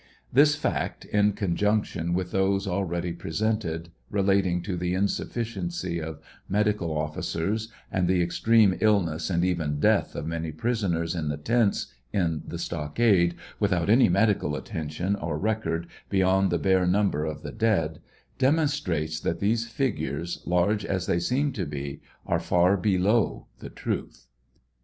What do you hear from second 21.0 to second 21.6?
they seem